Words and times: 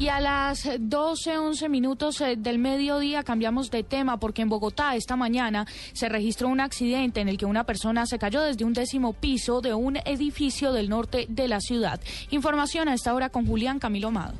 Y 0.00 0.06
a 0.10 0.20
las 0.20 0.70
12, 0.78 1.38
11 1.38 1.68
minutos 1.68 2.20
eh, 2.20 2.36
del 2.38 2.60
mediodía 2.60 3.24
cambiamos 3.24 3.68
de 3.68 3.82
tema 3.82 4.20
porque 4.20 4.42
en 4.42 4.48
Bogotá 4.48 4.94
esta 4.94 5.16
mañana 5.16 5.66
se 5.92 6.08
registró 6.08 6.46
un 6.46 6.60
accidente 6.60 7.20
en 7.20 7.28
el 7.28 7.36
que 7.36 7.46
una 7.46 7.64
persona 7.64 8.06
se 8.06 8.16
cayó 8.16 8.42
desde 8.42 8.64
un 8.64 8.74
décimo 8.74 9.12
piso 9.12 9.60
de 9.60 9.74
un 9.74 9.96
edificio 10.04 10.72
del 10.72 10.88
norte 10.88 11.26
de 11.28 11.48
la 11.48 11.58
ciudad. 11.58 12.00
Información 12.30 12.88
a 12.88 12.94
esta 12.94 13.12
hora 13.12 13.28
con 13.28 13.44
Julián 13.44 13.80
Camilo 13.80 14.12
Mado. 14.12 14.34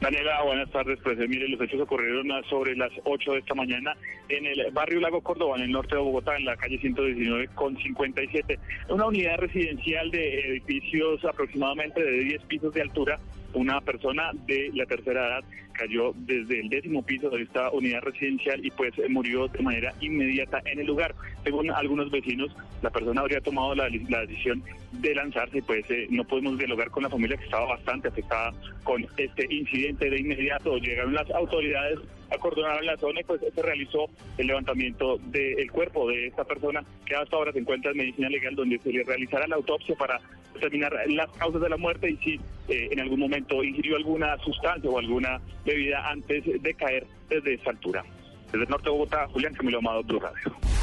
Daniela, 0.00 0.42
buenas 0.42 0.68
tardes. 0.72 0.98
Pues 1.04 1.16
eh, 1.20 1.28
mire, 1.28 1.48
los 1.48 1.60
hechos 1.60 1.80
ocurrieron 1.82 2.26
sobre 2.50 2.74
las 2.74 2.90
8 3.04 3.34
de 3.34 3.38
esta 3.38 3.54
mañana 3.54 3.94
en 4.28 4.46
el 4.46 4.68
barrio 4.72 4.98
Lago 4.98 5.20
Córdoba, 5.20 5.58
en 5.58 5.62
el 5.62 5.70
norte 5.70 5.94
de 5.94 6.02
Bogotá, 6.02 6.36
en 6.36 6.44
la 6.44 6.56
calle 6.56 6.76
119 6.78 7.50
con 7.54 7.76
57. 7.76 8.58
Una 8.88 9.06
unidad 9.06 9.38
residencial 9.38 10.10
de 10.10 10.40
edificios 10.40 11.24
aproximadamente 11.24 12.02
de 12.02 12.24
10 12.24 12.42
pisos 12.46 12.74
de 12.74 12.82
altura 12.82 13.20
una 13.54 13.80
persona 13.80 14.30
de 14.46 14.70
la 14.74 14.86
tercera 14.86 15.26
edad 15.26 15.44
cayó 15.72 16.12
desde 16.14 16.60
el 16.60 16.68
décimo 16.68 17.02
piso 17.02 17.28
de 17.30 17.42
esta 17.42 17.70
unidad 17.70 18.02
residencial 18.02 18.64
y 18.64 18.70
pues 18.70 18.92
murió 19.08 19.48
de 19.48 19.62
manera 19.62 19.92
inmediata 20.00 20.62
en 20.64 20.80
el 20.80 20.86
lugar. 20.86 21.14
Según 21.42 21.70
algunos 21.70 22.10
vecinos, 22.10 22.54
la 22.82 22.90
persona 22.90 23.20
habría 23.20 23.40
tomado 23.40 23.74
la, 23.74 23.88
decisión 23.88 24.62
de 24.92 25.14
lanzarse, 25.14 25.62
pues 25.62 25.88
eh, 25.90 26.06
no 26.10 26.24
podemos 26.24 26.58
dialogar 26.58 26.90
con 26.90 27.02
la 27.02 27.10
familia 27.10 27.36
que 27.36 27.44
estaba 27.44 27.66
bastante 27.66 28.08
afectada 28.08 28.52
con 28.84 29.04
este 29.16 29.46
incidente 29.52 30.08
de 30.08 30.20
inmediato. 30.20 30.76
Llegaron 30.78 31.14
las 31.14 31.30
autoridades 31.30 31.98
acordonaron 32.30 32.86
la 32.86 32.96
zona 32.96 33.20
y 33.20 33.24
pues 33.24 33.40
se 33.40 33.62
realizó 33.62 34.06
el 34.38 34.46
levantamiento 34.46 35.18
del 35.26 35.70
cuerpo 35.70 36.08
de 36.08 36.26
esta 36.26 36.44
persona 36.44 36.82
que 37.06 37.14
hasta 37.14 37.36
ahora 37.36 37.52
se 37.52 37.60
encuentra 37.60 37.90
en 37.92 37.98
medicina 37.98 38.28
legal 38.28 38.54
donde 38.54 38.78
se 38.78 38.90
le 38.90 39.04
realizará 39.04 39.46
la 39.46 39.56
autopsia 39.56 39.94
para 39.94 40.20
determinar 40.54 40.92
las 41.08 41.30
causas 41.32 41.60
de 41.60 41.68
la 41.68 41.76
muerte 41.76 42.10
y 42.10 42.16
si 42.18 42.40
eh, 42.68 42.88
en 42.90 43.00
algún 43.00 43.20
momento 43.20 43.62
ingirió 43.62 43.96
alguna 43.96 44.36
sustancia 44.38 44.88
o 44.88 44.98
alguna 44.98 45.40
bebida 45.64 46.08
antes 46.08 46.44
de 46.44 46.74
caer 46.74 47.06
desde 47.28 47.54
esa 47.54 47.70
altura. 47.70 48.04
Desde 48.46 48.64
el 48.64 48.70
norte 48.70 48.84
de 48.84 48.90
Bogotá, 48.90 49.26
Julián 49.28 49.54
Camilo 49.54 49.78
Amado, 49.78 50.02
Blue 50.02 50.20
Radio. 50.20 50.73